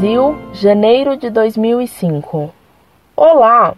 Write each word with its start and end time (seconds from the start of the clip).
Brasil, 0.00 0.38
janeiro 0.54 1.14
de 1.14 1.28
2005. 1.28 2.50
Olá! 3.14 3.74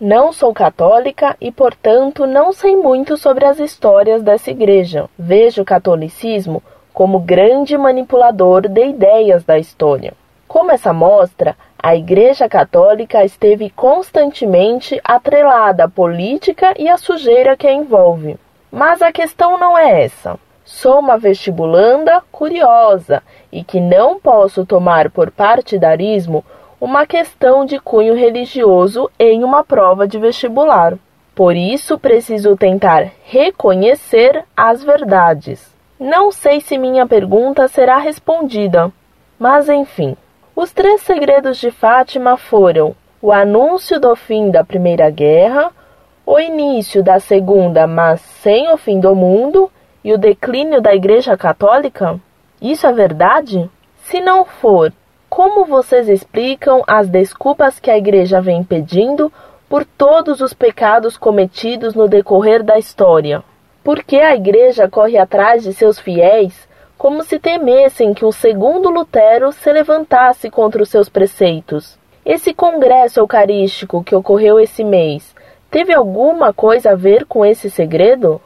Não 0.00 0.32
sou 0.32 0.54
católica 0.54 1.36
e, 1.40 1.50
portanto, 1.50 2.28
não 2.28 2.52
sei 2.52 2.76
muito 2.76 3.16
sobre 3.16 3.44
as 3.44 3.58
histórias 3.58 4.22
dessa 4.22 4.52
igreja. 4.52 5.10
Vejo 5.18 5.62
o 5.62 5.64
catolicismo 5.64 6.62
como 6.94 7.18
grande 7.18 7.76
manipulador 7.76 8.68
de 8.68 8.86
ideias 8.86 9.42
da 9.42 9.58
história. 9.58 10.12
Como 10.46 10.70
essa 10.70 10.92
mostra, 10.92 11.56
a 11.76 11.96
Igreja 11.96 12.48
Católica 12.48 13.24
esteve 13.24 13.68
constantemente 13.68 15.00
atrelada 15.02 15.86
à 15.86 15.88
política 15.88 16.72
e 16.78 16.88
à 16.88 16.96
sujeira 16.96 17.56
que 17.56 17.66
a 17.66 17.72
envolve. 17.72 18.38
Mas 18.70 19.02
a 19.02 19.10
questão 19.10 19.58
não 19.58 19.76
é 19.76 20.04
essa. 20.04 20.38
Sou 20.70 20.98
uma 20.98 21.16
vestibulanda 21.16 22.22
curiosa 22.30 23.22
e 23.50 23.64
que 23.64 23.80
não 23.80 24.20
posso 24.20 24.66
tomar 24.66 25.10
por 25.10 25.30
partidarismo 25.30 26.44
uma 26.78 27.06
questão 27.06 27.64
de 27.64 27.80
cunho 27.80 28.14
religioso 28.14 29.10
em 29.18 29.42
uma 29.42 29.64
prova 29.64 30.06
de 30.06 30.18
vestibular. 30.18 30.98
Por 31.34 31.56
isso, 31.56 31.98
preciso 31.98 32.54
tentar 32.54 33.10
reconhecer 33.24 34.44
as 34.54 34.84
verdades. 34.84 35.74
Não 35.98 36.30
sei 36.30 36.60
se 36.60 36.76
minha 36.76 37.06
pergunta 37.06 37.66
será 37.66 37.96
respondida, 37.96 38.92
mas 39.38 39.70
enfim. 39.70 40.18
Os 40.54 40.70
três 40.70 41.00
segredos 41.00 41.56
de 41.56 41.70
Fátima 41.70 42.36
foram 42.36 42.94
o 43.22 43.32
anúncio 43.32 43.98
do 43.98 44.14
fim 44.14 44.50
da 44.50 44.62
Primeira 44.62 45.08
Guerra, 45.08 45.70
o 46.26 46.38
início 46.38 47.02
da 47.02 47.18
Segunda, 47.18 47.86
mas 47.86 48.20
sem 48.20 48.70
o 48.70 48.76
fim 48.76 49.00
do 49.00 49.14
mundo, 49.14 49.70
e 50.08 50.12
o 50.14 50.16
declínio 50.16 50.80
da 50.80 50.94
Igreja 50.94 51.36
Católica? 51.36 52.18
Isso 52.62 52.86
é 52.86 52.92
verdade? 52.94 53.70
Se 54.04 54.22
não 54.22 54.42
for, 54.42 54.90
como 55.28 55.66
vocês 55.66 56.08
explicam 56.08 56.82
as 56.86 57.10
desculpas 57.10 57.78
que 57.78 57.90
a 57.90 57.98
Igreja 57.98 58.40
vem 58.40 58.64
pedindo 58.64 59.30
por 59.68 59.84
todos 59.84 60.40
os 60.40 60.54
pecados 60.54 61.18
cometidos 61.18 61.94
no 61.94 62.08
decorrer 62.08 62.62
da 62.62 62.78
história? 62.78 63.44
Por 63.84 64.02
que 64.02 64.16
a 64.16 64.34
Igreja 64.34 64.88
corre 64.88 65.18
atrás 65.18 65.62
de 65.62 65.74
seus 65.74 65.98
fiéis 65.98 66.66
como 66.96 67.22
se 67.22 67.38
temessem 67.38 68.14
que 68.14 68.24
um 68.24 68.32
segundo 68.32 68.88
Lutero 68.88 69.52
se 69.52 69.70
levantasse 69.70 70.50
contra 70.50 70.82
os 70.82 70.88
seus 70.88 71.10
preceitos? 71.10 71.98
Esse 72.24 72.54
congresso 72.54 73.20
eucarístico 73.20 74.02
que 74.02 74.16
ocorreu 74.16 74.58
esse 74.58 74.82
mês 74.82 75.34
teve 75.70 75.92
alguma 75.92 76.50
coisa 76.50 76.92
a 76.92 76.96
ver 76.96 77.26
com 77.26 77.44
esse 77.44 77.68
segredo? 77.68 78.40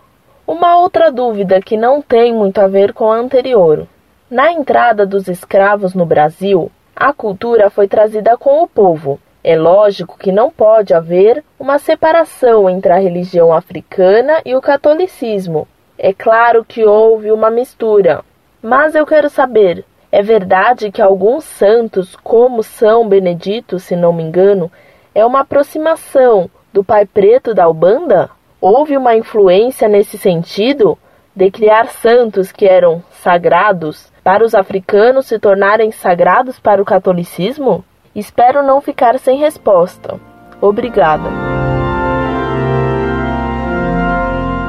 Uma 0.53 0.77
outra 0.77 1.11
dúvida 1.11 1.62
que 1.62 1.78
não 1.78 2.03
tem 2.03 2.31
muito 2.31 2.58
a 2.58 2.69
ver 2.69 2.92
com 2.92 3.11
a 3.11 3.17
anterior. 3.17 3.86
Na 4.31 4.53
entrada 4.53 5.06
dos 5.06 5.27
escravos 5.27 5.94
no 5.94 6.05
Brasil, 6.05 6.70
a 6.94 7.11
cultura 7.11 7.70
foi 7.70 7.89
trazida 7.89 8.36
com 8.36 8.62
o 8.62 8.69
povo. 8.69 9.19
É 9.42 9.56
lógico 9.56 10.19
que 10.19 10.31
não 10.31 10.50
pode 10.50 10.92
haver 10.92 11.42
uma 11.59 11.78
separação 11.78 12.69
entre 12.69 12.92
a 12.92 12.98
religião 12.98 13.50
africana 13.50 14.42
e 14.44 14.55
o 14.55 14.61
catolicismo. 14.61 15.67
É 15.97 16.12
claro 16.12 16.62
que 16.66 16.84
houve 16.84 17.33
uma 17.33 17.50
mistura. 17.50 18.22
Mas 18.61 18.94
eu 18.94 19.06
quero 19.06 19.31
saber: 19.31 19.87
é 20.12 20.20
verdade 20.20 20.92
que 20.92 21.00
alguns 21.00 21.44
santos, 21.44 22.14
como 22.14 22.62
São 22.62 23.09
Benedito, 23.09 23.78
se 23.78 23.97
não 23.97 24.12
me 24.12 24.22
engano, 24.22 24.70
é 25.14 25.25
uma 25.25 25.41
aproximação 25.41 26.50
do 26.75 26.84
Pai 26.84 27.06
Preto 27.06 27.55
da 27.55 27.66
Ubanda? 27.66 28.28
Houve 28.62 28.96
uma 28.96 29.16
influência 29.16 29.88
nesse 29.88 30.16
sentido 30.16 30.96
de 31.34 31.50
criar 31.50 31.88
santos 31.88 32.52
que 32.52 32.64
eram 32.64 33.02
sagrados 33.10 34.12
para 34.22 34.44
os 34.44 34.54
africanos 34.54 35.27
se 35.27 35.37
tornarem 35.37 35.91
sagrados 35.91 36.60
para 36.60 36.81
o 36.81 36.84
catolicismo? 36.84 37.84
Espero 38.14 38.62
não 38.62 38.81
ficar 38.81 39.19
sem 39.19 39.37
resposta. 39.37 40.20
Obrigada. 40.60 41.28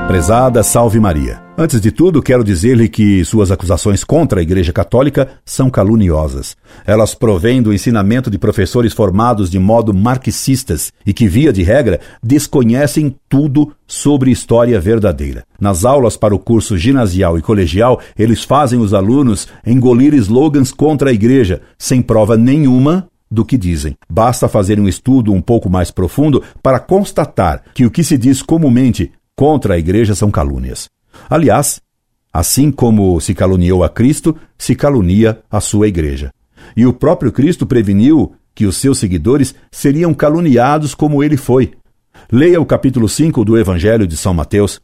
Prezada 0.08 0.64
Salve 0.64 1.00
Maria. 1.00 1.43
Antes 1.56 1.80
de 1.80 1.92
tudo, 1.92 2.20
quero 2.20 2.44
dizer-lhe 2.44 2.90
que 2.90 3.24
suas 3.24 3.52
acusações 3.52 4.04
contra 4.04 4.40
a 4.40 4.42
Igreja 4.42 4.74
Católica 4.74 5.30
são 5.46 5.70
caluniosas. 5.70 6.58
Elas 6.84 7.14
provêm 7.14 7.62
do 7.62 7.72
ensinamento 7.72 8.32
de 8.32 8.40
professores 8.40 8.92
formados 8.92 9.52
de 9.52 9.60
modo 9.60 9.94
marxistas 9.94 10.92
e 11.06 11.14
que, 11.14 11.28
via 11.28 11.54
de 11.54 11.62
regra, 11.62 12.00
desconhecem 12.24 13.16
tudo 13.30 13.72
sobre 13.86 14.32
história 14.32 14.82
verdadeira. 14.82 15.46
Nas 15.62 15.86
aulas 15.86 16.18
para 16.18 16.34
o 16.34 16.40
curso 16.40 16.76
ginasial 16.76 17.38
e 17.38 17.42
colegial, 17.44 18.02
eles 18.18 18.44
fazem 18.44 18.80
os 18.80 18.92
alunos 18.92 19.48
engolir 19.64 20.16
slogans 20.16 20.72
contra 20.72 21.12
a 21.12 21.14
Igreja, 21.14 21.62
sem 21.78 22.02
prova 22.02 22.36
nenhuma 22.36 23.08
do 23.30 23.46
que 23.46 23.60
dizem. 23.60 23.96
Basta 24.10 24.48
fazer 24.48 24.80
um 24.80 24.88
estudo 24.88 25.32
um 25.32 25.42
pouco 25.42 25.70
mais 25.70 25.92
profundo 25.92 26.42
para 26.64 26.80
constatar 26.80 27.62
que 27.76 27.86
o 27.86 27.92
que 27.92 28.04
se 28.04 28.18
diz 28.18 28.42
comumente 28.42 29.12
contra 29.36 29.76
a 29.76 29.78
Igreja 29.78 30.16
são 30.16 30.32
calúnias. 30.32 30.90
Aliás, 31.30 31.82
assim 32.32 32.72
como 32.72 33.20
se 33.20 33.34
caluniou 33.34 33.84
a 33.84 33.90
Cristo, 33.90 34.36
se 34.58 34.76
calunia 34.76 35.42
a 35.50 35.60
sua 35.60 35.88
igreja. 35.88 36.34
E 36.76 36.86
o 36.86 36.94
próprio 36.94 37.32
Cristo 37.32 37.66
preveniu 37.66 38.34
que 38.56 38.66
os 38.66 38.78
seus 38.78 39.00
seguidores 39.00 39.54
seriam 39.72 40.14
caluniados 40.14 40.96
como 40.96 41.24
ele 41.24 41.38
foi. 41.38 41.74
Leia 42.32 42.60
o 42.62 42.66
capítulo 42.66 43.08
5 43.10 43.44
do 43.44 43.58
Evangelho 43.58 44.08
de 44.08 44.16
São 44.16 44.34
Mateus. 44.34 44.80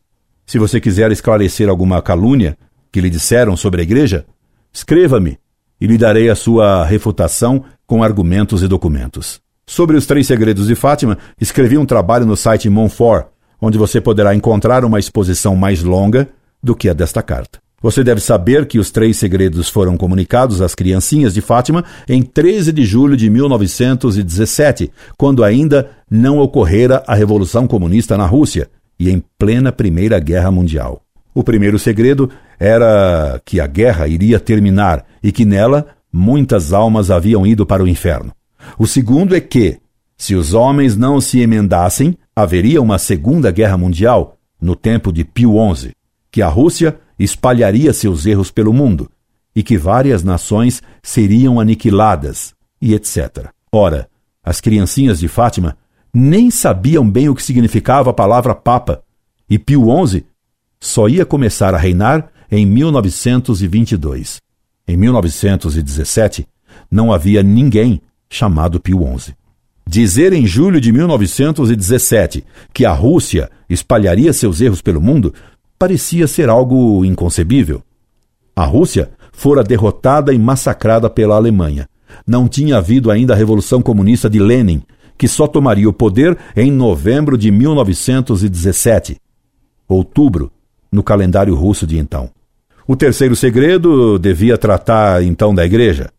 Se 0.46 0.58
você 0.58 0.80
quiser 0.80 1.12
esclarecer 1.12 1.70
alguma 1.70 2.02
calúnia 2.02 2.58
que 2.92 3.02
lhe 3.02 3.10
disseram 3.10 3.56
sobre 3.56 3.82
a 3.82 3.84
igreja, 3.84 4.26
escreva-me 4.74 5.38
e 5.80 5.88
lhe 5.88 5.98
darei 5.98 6.30
a 6.30 6.36
sua 6.36 6.86
refutação 6.86 7.64
com 7.86 8.04
argumentos 8.04 8.62
e 8.62 8.68
documentos. 8.68 9.40
Sobre 9.66 9.96
os 9.96 10.06
três 10.06 10.26
segredos 10.26 10.68
de 10.68 10.76
Fátima, 10.76 11.18
escrevi 11.40 11.78
um 11.78 11.86
trabalho 11.86 12.26
no 12.26 12.36
site 12.36 12.70
Monfort, 12.70 13.28
onde 13.62 13.78
você 13.78 14.00
poderá 14.00 14.36
encontrar 14.36 14.86
uma 14.86 15.00
exposição 15.00 15.56
mais 15.56 15.84
longa 15.84 16.30
do 16.62 16.76
que 16.76 16.90
a 16.90 16.94
desta 16.94 17.22
carta. 17.22 17.60
Você 17.82 18.04
deve 18.04 18.20
saber 18.20 18.66
que 18.66 18.78
os 18.78 18.92
três 18.92 19.18
segredos 19.18 19.70
foram 19.70 19.96
comunicados 19.96 20.62
às 20.62 20.76
criancinhas 20.76 21.34
de 21.34 21.40
Fátima 21.40 21.86
em 22.08 22.22
13 22.22 22.74
de 22.74 22.86
julho 22.86 23.16
de 23.16 23.30
1917, 23.30 24.92
quando 25.18 25.44
ainda 25.44 25.90
não 26.12 26.40
ocorrera 26.40 27.04
a 27.08 27.16
Revolução 27.16 27.68
Comunista 27.68 28.18
na 28.18 28.26
Rússia 28.26 28.70
e 29.00 29.10
em 29.10 29.24
plena 29.38 29.72
Primeira 29.72 30.20
Guerra 30.20 30.52
Mundial. 30.52 31.02
O 31.34 31.44
primeiro 31.44 31.80
segredo 31.80 32.30
era 32.60 33.40
que 33.46 33.62
a 33.62 33.68
guerra 33.68 34.08
iria 34.08 34.40
terminar 34.40 35.06
e 35.24 35.32
que 35.32 35.46
nela 35.46 35.88
muitas 36.12 36.74
almas 36.74 37.10
haviam 37.10 37.48
ido 37.48 37.66
para 37.66 37.84
o 37.84 37.88
inferno. 37.88 38.34
O 38.78 38.86
segundo 38.86 39.34
é 39.34 39.40
que, 39.40 39.78
se 40.20 40.36
os 40.36 40.54
homens 40.54 40.98
não 40.98 41.22
se 41.22 41.40
emendassem, 41.40 42.18
haveria 42.36 42.82
uma 42.82 43.00
Segunda 43.00 43.50
Guerra 43.52 43.78
Mundial 43.78 44.38
no 44.62 44.76
tempo 44.76 45.14
de 45.14 45.24
Pio 45.24 45.54
XI, 45.74 45.94
que 46.30 46.42
a 46.42 46.50
Rússia 46.50 47.00
espalharia 47.18 47.94
seus 47.94 48.26
erros 48.26 48.52
pelo 48.52 48.74
mundo 48.74 49.10
e 49.56 49.64
que 49.64 49.78
várias 49.78 50.22
nações 50.22 50.84
seriam 51.02 51.58
aniquiladas 51.58 52.54
e 52.82 52.94
etc. 52.94 53.48
Ora, 53.72 54.10
as 54.44 54.60
criancinhas 54.60 55.20
de 55.20 55.30
Fátima 55.30 55.78
nem 56.14 56.52
sabiam 56.52 57.10
bem 57.10 57.30
o 57.30 57.36
que 57.36 57.42
significava 57.42 58.10
a 58.10 58.14
palavra 58.14 58.54
Papa, 58.54 59.02
e 59.50 59.58
Pio 59.58 59.86
XI 60.06 60.26
só 60.82 61.08
ia 61.08 61.26
começar 61.26 61.74
a 61.74 61.78
reinar 61.78 62.30
em 62.52 62.66
1922. 62.66 64.42
Em 64.86 64.98
1917, 64.98 66.46
não 66.92 67.14
havia 67.14 67.42
ninguém 67.42 68.02
chamado 68.30 68.82
Pio 68.82 69.00
XI. 69.18 69.39
Dizer 69.92 70.34
em 70.34 70.46
julho 70.46 70.80
de 70.80 70.92
1917 70.92 72.46
que 72.72 72.86
a 72.86 72.94
Rússia 72.94 73.50
espalharia 73.68 74.32
seus 74.32 74.62
erros 74.62 74.84
pelo 74.84 75.02
mundo 75.02 75.34
parecia 75.80 76.28
ser 76.28 76.48
algo 76.48 77.04
inconcebível. 77.04 77.82
A 78.56 78.66
Rússia 78.66 79.10
fora 79.32 79.64
derrotada 79.64 80.32
e 80.32 80.38
massacrada 80.38 81.10
pela 81.10 81.38
Alemanha. 81.38 81.90
Não 82.28 82.48
tinha 82.48 82.78
havido 82.78 83.10
ainda 83.10 83.34
a 83.34 83.36
Revolução 83.36 83.82
Comunista 83.82 84.30
de 84.30 84.38
Lenin, 84.38 84.84
que 85.18 85.28
só 85.28 85.48
tomaria 85.48 85.90
o 85.90 85.94
poder 85.94 86.38
em 86.56 86.72
novembro 86.72 87.36
de 87.36 87.50
1917, 87.50 89.18
outubro, 89.88 90.52
no 90.92 91.02
calendário 91.02 91.56
russo 91.56 91.88
de 91.88 91.98
então. 91.98 92.30
O 92.88 92.96
terceiro 92.96 93.36
segredo 93.36 94.20
devia 94.20 94.56
tratar 94.56 95.24
então 95.24 95.52
da 95.52 95.66
igreja. 95.66 96.12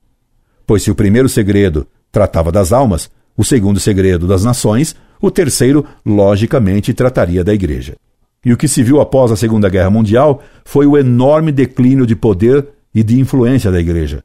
Pois 0.66 0.82
se 0.82 0.90
o 0.90 0.94
primeiro 0.96 1.28
segredo 1.28 1.86
tratava 2.10 2.50
das 2.50 2.72
almas, 2.72 3.08
o 3.40 3.44
segundo 3.44 3.80
segredo 3.80 4.26
das 4.26 4.44
nações, 4.44 4.94
o 5.18 5.30
terceiro, 5.30 5.82
logicamente, 6.04 6.92
trataria 6.92 7.42
da 7.42 7.54
Igreja. 7.54 7.96
E 8.44 8.52
o 8.52 8.56
que 8.56 8.68
se 8.68 8.82
viu 8.82 9.00
após 9.00 9.32
a 9.32 9.36
Segunda 9.36 9.70
Guerra 9.70 9.88
Mundial 9.88 10.42
foi 10.62 10.86
o 10.86 10.94
enorme 10.94 11.50
declínio 11.50 12.06
de 12.06 12.14
poder 12.14 12.68
e 12.94 13.02
de 13.02 13.18
influência 13.18 13.70
da 13.70 13.80
Igreja, 13.80 14.22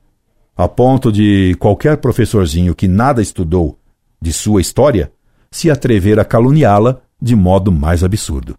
a 0.54 0.68
ponto 0.68 1.14
de 1.14 1.56
qualquer 1.60 1.96
professorzinho 1.96 2.76
que 2.76 2.90
nada 2.90 3.22
estudou 3.22 3.80
de 4.22 4.34
sua 4.34 4.60
história 4.60 5.10
se 5.50 5.72
atrever 5.72 6.20
a 6.20 6.26
caluniá-la 6.26 6.98
de 7.22 7.38
modo 7.38 7.72
mais 7.72 8.04
absurdo. 8.04 8.58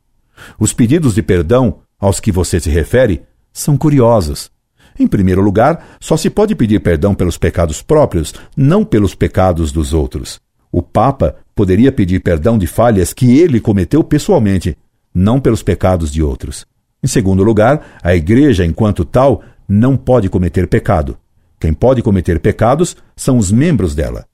Os 0.59 0.73
pedidos 0.73 1.15
de 1.15 1.21
perdão 1.21 1.81
aos 2.01 2.19
que 2.19 2.33
você 2.33 2.59
se 2.59 2.71
refere 2.71 3.25
são 3.53 3.77
curiosos. 3.77 4.51
Em 4.99 5.07
primeiro 5.07 5.43
lugar, 5.43 5.99
só 6.01 6.17
se 6.17 6.31
pode 6.31 6.55
pedir 6.55 6.81
perdão 6.81 7.15
pelos 7.15 7.37
pecados 7.37 7.83
próprios, 7.83 8.33
não 8.57 8.87
pelos 8.87 9.15
pecados 9.15 9.71
dos 9.71 9.93
outros. 9.93 10.41
O 10.77 10.83
Papa 10.83 11.37
poderia 11.55 11.91
pedir 11.91 12.21
perdão 12.21 12.59
de 12.59 12.67
falhas 12.67 13.15
que 13.15 13.39
ele 13.39 13.61
cometeu 13.61 14.05
pessoalmente, 14.05 14.77
não 15.15 15.41
pelos 15.41 15.63
pecados 15.63 16.13
de 16.13 16.23
outros. 16.23 16.67
Em 17.03 17.07
segundo 17.07 17.43
lugar, 17.43 17.99
a 18.03 18.15
Igreja, 18.15 18.63
enquanto 18.63 19.03
tal, 19.03 19.43
não 19.67 19.97
pode 19.97 20.29
cometer 20.29 20.69
pecado. 20.69 21.17
Quem 21.59 21.73
pode 21.73 22.03
cometer 22.03 22.41
pecados 22.41 22.95
são 23.17 23.39
os 23.39 23.51
membros 23.51 23.95
dela. 23.95 24.27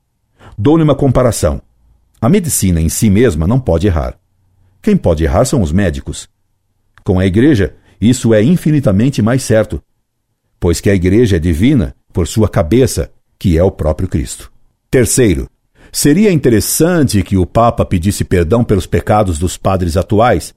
Dou-lhe 0.58 0.82
uma 0.82 0.96
comparação. 0.96 1.62
A 2.20 2.28
medicina 2.28 2.80
em 2.80 2.88
si 2.88 3.08
mesma 3.08 3.46
não 3.46 3.60
pode 3.60 3.86
errar. 3.86 4.18
Quem 4.82 4.96
pode 4.96 5.22
errar 5.22 5.44
são 5.44 5.62
os 5.62 5.70
médicos. 5.70 6.28
Com 7.04 7.20
a 7.20 7.24
Igreja, 7.24 7.76
isso 8.00 8.34
é 8.34 8.42
infinitamente 8.42 9.22
mais 9.22 9.44
certo, 9.44 9.80
pois 10.58 10.80
que 10.80 10.90
a 10.90 10.94
Igreja 10.96 11.36
é 11.36 11.38
divina 11.38 11.94
por 12.12 12.26
sua 12.26 12.48
cabeça, 12.48 13.12
que 13.38 13.56
é 13.56 13.62
o 13.62 13.70
próprio 13.70 14.08
Cristo. 14.08 14.50
Terceiro, 14.90 15.48
seria 15.92 16.32
interessante 16.32 17.22
que 17.22 17.36
o 17.36 17.44
Papa 17.44 17.84
pedisse 17.84 18.24
perdão 18.24 18.64
pelos 18.64 18.86
pecados 18.86 19.38
dos 19.38 19.58
padres 19.58 19.96
atuais, 19.96 20.54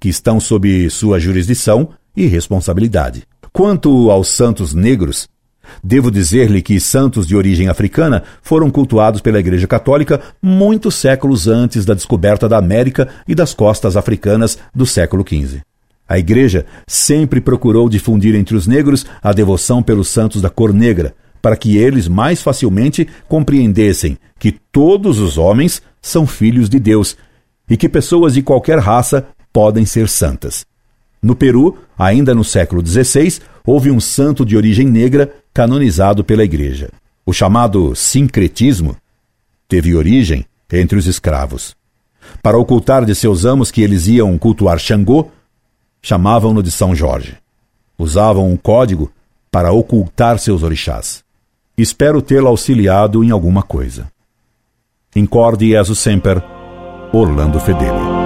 que 0.00 0.08
estão 0.08 0.40
sob 0.40 0.88
sua 0.88 1.20
jurisdição 1.20 1.90
e 2.16 2.26
responsabilidade. 2.26 3.24
Quanto 3.52 4.10
aos 4.10 4.28
santos 4.28 4.72
negros, 4.72 5.28
devo 5.84 6.10
dizer-lhe 6.10 6.62
que 6.62 6.80
santos 6.80 7.26
de 7.26 7.36
origem 7.36 7.68
africana 7.68 8.22
foram 8.42 8.70
cultuados 8.70 9.20
pela 9.20 9.38
Igreja 9.38 9.66
Católica 9.66 10.20
muitos 10.42 10.94
séculos 10.94 11.46
antes 11.46 11.84
da 11.84 11.92
descoberta 11.92 12.48
da 12.48 12.56
América 12.56 13.08
e 13.26 13.34
das 13.34 13.52
costas 13.52 13.96
africanas 13.96 14.58
do 14.74 14.86
século 14.86 15.24
XV. 15.26 15.60
A 16.08 16.18
Igreja 16.18 16.64
sempre 16.86 17.38
procurou 17.38 17.86
difundir 17.88 18.34
entre 18.34 18.56
os 18.56 18.66
negros 18.66 19.04
a 19.22 19.32
devoção 19.32 19.82
pelos 19.82 20.08
santos 20.08 20.40
da 20.40 20.48
cor 20.48 20.72
negra, 20.72 21.14
para 21.40 21.56
que 21.56 21.76
eles 21.76 22.08
mais 22.08 22.42
facilmente 22.42 23.08
compreendessem 23.28 24.18
que 24.38 24.52
todos 24.52 25.18
os 25.18 25.38
homens 25.38 25.82
são 26.00 26.26
filhos 26.26 26.68
de 26.68 26.78
Deus 26.78 27.16
e 27.68 27.76
que 27.76 27.88
pessoas 27.88 28.34
de 28.34 28.42
qualquer 28.42 28.78
raça 28.78 29.26
podem 29.52 29.84
ser 29.84 30.08
santas. 30.08 30.66
No 31.20 31.34
Peru, 31.34 31.76
ainda 31.98 32.34
no 32.34 32.44
século 32.44 32.84
XVI, 32.86 33.40
houve 33.66 33.90
um 33.90 34.00
santo 34.00 34.44
de 34.44 34.56
origem 34.56 34.86
negra 34.86 35.34
canonizado 35.52 36.22
pela 36.22 36.44
Igreja. 36.44 36.90
O 37.26 37.32
chamado 37.32 37.94
sincretismo 37.94 38.96
teve 39.68 39.94
origem 39.94 40.46
entre 40.72 40.98
os 40.98 41.06
escravos. 41.06 41.76
Para 42.42 42.58
ocultar 42.58 43.04
de 43.04 43.14
seus 43.14 43.44
amos 43.44 43.70
que 43.70 43.82
eles 43.82 44.06
iam 44.06 44.38
cultuar 44.38 44.78
Xangô, 44.78 45.28
chamavam-no 46.00 46.62
de 46.62 46.70
São 46.70 46.94
Jorge. 46.94 47.36
Usavam 47.98 48.50
um 48.50 48.56
código 48.56 49.10
para 49.50 49.72
ocultar 49.72 50.38
seus 50.38 50.62
orixás. 50.62 51.24
Espero 51.78 52.20
tê-lo 52.20 52.48
auxiliado 52.48 53.22
em 53.22 53.30
alguma 53.30 53.62
coisa. 53.62 54.10
Incorde 55.14 55.68
Jesus 55.68 56.00
Semper, 56.00 56.42
Orlando 57.12 57.60
Fedeli. 57.60 58.17